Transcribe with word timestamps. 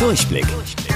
Durchblick. 0.00 0.46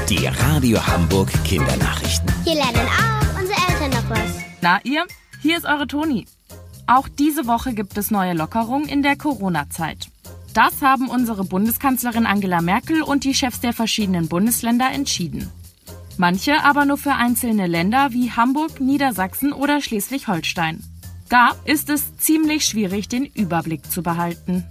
Die 0.09 0.27
Radio 0.27 0.79
Hamburg 0.87 1.31
Kindernachrichten. 1.45 2.27
Hier 2.43 2.55
lernen 2.55 2.89
auch 2.89 3.39
unsere 3.39 3.59
Eltern 3.69 3.91
noch 3.91 4.09
was. 4.09 4.41
Na 4.63 4.81
ihr, 4.83 5.05
hier 5.43 5.59
ist 5.59 5.67
eure 5.67 5.87
Toni. 5.87 6.27
Auch 6.87 7.07
diese 7.07 7.47
Woche 7.47 7.75
gibt 7.75 7.99
es 7.99 8.11
neue 8.11 8.33
Lockerungen 8.33 8.89
in 8.89 9.03
der 9.03 9.17
Corona-Zeit. 9.17 10.09
Das 10.55 10.81
haben 10.81 11.11
unsere 11.11 11.45
Bundeskanzlerin 11.45 12.25
Angela 12.25 12.63
Merkel 12.63 13.03
und 13.03 13.25
die 13.25 13.35
Chefs 13.35 13.61
der 13.61 13.75
verschiedenen 13.75 14.29
Bundesländer 14.29 14.91
entschieden. 14.91 15.51
Manche 16.17 16.65
aber 16.65 16.87
nur 16.87 16.97
für 16.97 17.13
einzelne 17.13 17.67
Länder 17.67 18.15
wie 18.15 18.31
Hamburg, 18.31 18.81
Niedersachsen 18.81 19.53
oder 19.53 19.83
Schleswig-Holstein. 19.83 20.83
Gar 21.29 21.55
ist 21.67 21.91
es 21.91 22.17
ziemlich 22.17 22.65
schwierig, 22.65 23.09
den 23.09 23.27
Überblick 23.27 23.91
zu 23.91 24.03
behalten. 24.03 24.65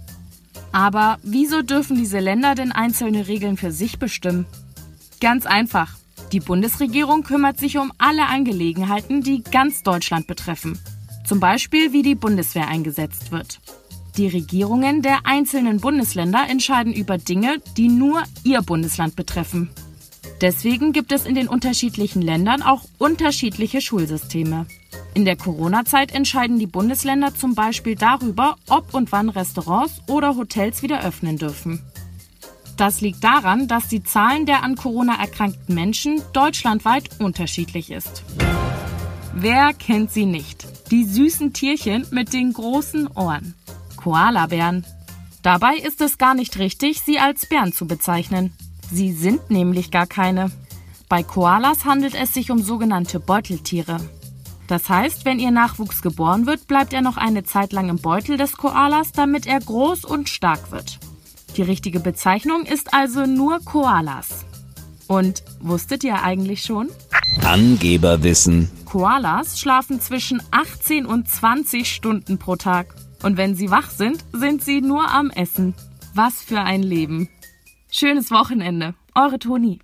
Aber 0.74 1.18
wieso 1.22 1.62
dürfen 1.62 1.96
diese 1.96 2.18
Länder 2.18 2.56
denn 2.56 2.72
einzelne 2.72 3.28
Regeln 3.28 3.56
für 3.56 3.70
sich 3.70 4.00
bestimmen? 4.00 4.44
Ganz 5.20 5.46
einfach. 5.46 5.94
Die 6.32 6.40
Bundesregierung 6.40 7.22
kümmert 7.22 7.58
sich 7.58 7.78
um 7.78 7.92
alle 7.96 8.26
Angelegenheiten, 8.26 9.22
die 9.22 9.44
ganz 9.44 9.84
Deutschland 9.84 10.26
betreffen. 10.26 10.76
Zum 11.24 11.38
Beispiel, 11.38 11.92
wie 11.92 12.02
die 12.02 12.16
Bundeswehr 12.16 12.66
eingesetzt 12.66 13.30
wird. 13.30 13.60
Die 14.16 14.26
Regierungen 14.26 15.00
der 15.00 15.20
einzelnen 15.26 15.78
Bundesländer 15.78 16.44
entscheiden 16.48 16.92
über 16.92 17.18
Dinge, 17.18 17.58
die 17.76 17.88
nur 17.88 18.24
ihr 18.42 18.60
Bundesland 18.60 19.14
betreffen. 19.14 19.70
Deswegen 20.40 20.92
gibt 20.92 21.12
es 21.12 21.26
in 21.26 21.34
den 21.34 21.48
unterschiedlichen 21.48 22.22
Ländern 22.22 22.62
auch 22.62 22.82
unterschiedliche 22.98 23.80
Schulsysteme. 23.80 24.66
In 25.14 25.24
der 25.24 25.36
Corona-Zeit 25.36 26.12
entscheiden 26.12 26.58
die 26.58 26.66
Bundesländer 26.66 27.34
zum 27.34 27.54
Beispiel 27.54 27.94
darüber, 27.94 28.56
ob 28.68 28.94
und 28.94 29.12
wann 29.12 29.28
Restaurants 29.28 30.02
oder 30.08 30.36
Hotels 30.36 30.82
wieder 30.82 31.04
öffnen 31.04 31.38
dürfen. 31.38 31.80
Das 32.76 33.00
liegt 33.00 33.22
daran, 33.22 33.68
dass 33.68 33.88
die 33.88 34.02
Zahlen 34.02 34.46
der 34.46 34.64
an 34.64 34.74
Corona 34.74 35.20
erkrankten 35.20 35.74
Menschen 35.74 36.20
deutschlandweit 36.32 37.20
unterschiedlich 37.20 37.92
ist. 37.92 38.24
Wer 39.32 39.72
kennt 39.72 40.10
sie 40.12 40.26
nicht? 40.26 40.66
Die 40.90 41.04
süßen 41.04 41.52
Tierchen 41.52 42.06
mit 42.10 42.32
den 42.32 42.52
großen 42.52 43.06
Ohren. 43.14 43.54
Koalabären. 43.96 44.84
Dabei 45.42 45.76
ist 45.76 46.00
es 46.00 46.18
gar 46.18 46.34
nicht 46.34 46.58
richtig, 46.58 47.00
sie 47.00 47.18
als 47.18 47.46
Bären 47.46 47.72
zu 47.72 47.86
bezeichnen. 47.86 48.52
Sie 48.94 49.10
sind 49.10 49.50
nämlich 49.50 49.90
gar 49.90 50.06
keine. 50.06 50.52
Bei 51.08 51.24
Koalas 51.24 51.84
handelt 51.84 52.14
es 52.14 52.32
sich 52.32 52.52
um 52.52 52.62
sogenannte 52.62 53.18
Beuteltiere. 53.18 53.98
Das 54.68 54.88
heißt, 54.88 55.24
wenn 55.24 55.40
ihr 55.40 55.50
Nachwuchs 55.50 56.00
geboren 56.00 56.46
wird, 56.46 56.68
bleibt 56.68 56.92
er 56.92 57.02
noch 57.02 57.16
eine 57.16 57.42
Zeit 57.42 57.72
lang 57.72 57.88
im 57.88 57.96
Beutel 57.96 58.36
des 58.36 58.56
Koalas, 58.56 59.10
damit 59.10 59.48
er 59.48 59.58
groß 59.58 60.04
und 60.04 60.28
stark 60.28 60.70
wird. 60.70 61.00
Die 61.56 61.62
richtige 61.62 61.98
Bezeichnung 61.98 62.66
ist 62.66 62.94
also 62.94 63.26
nur 63.26 63.58
Koalas. 63.64 64.46
Und 65.08 65.42
wusstet 65.58 66.04
ihr 66.04 66.22
eigentlich 66.22 66.62
schon? 66.62 66.88
Angeberwissen. 67.42 68.70
Koalas 68.84 69.58
schlafen 69.58 70.00
zwischen 70.00 70.40
18 70.52 71.04
und 71.04 71.28
20 71.28 71.92
Stunden 71.92 72.38
pro 72.38 72.54
Tag. 72.54 72.94
Und 73.24 73.38
wenn 73.38 73.56
sie 73.56 73.72
wach 73.72 73.90
sind, 73.90 74.24
sind 74.32 74.62
sie 74.62 74.80
nur 74.80 75.10
am 75.10 75.30
Essen. 75.30 75.74
Was 76.14 76.42
für 76.42 76.60
ein 76.60 76.84
Leben. 76.84 77.28
Schönes 77.96 78.32
Wochenende. 78.32 78.94
Eure 79.14 79.38
Toni. 79.38 79.78